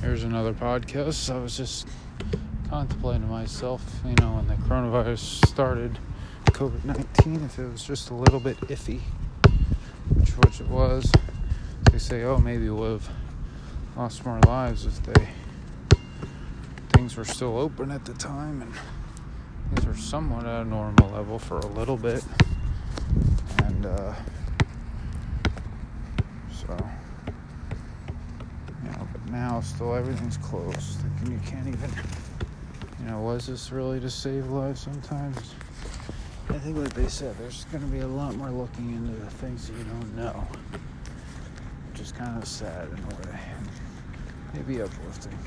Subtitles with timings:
[0.00, 1.30] Here's another podcast.
[1.30, 1.86] I was just
[2.70, 5.98] contemplating myself, you know, when the coronavirus started,
[6.46, 9.00] COVID 19, if it was just a little bit iffy,
[10.14, 11.12] which, which it was.
[11.92, 13.10] They say, oh, maybe we would have
[13.94, 15.28] lost more lives if they
[16.94, 18.72] things were still open at the time and
[19.74, 22.24] things were somewhat at a normal level for a little bit.
[23.64, 24.14] And uh,
[26.52, 26.76] so,
[28.84, 31.00] you know, but now still everything's closed.
[31.20, 31.90] And you can't even,
[33.00, 35.54] you know, was this really to save lives sometimes?
[36.48, 39.30] I think, like they said, there's going to be a lot more looking into the
[39.30, 40.46] things that you don't know,
[41.90, 43.40] which is kind of sad in a way,
[44.54, 45.38] maybe uplifting.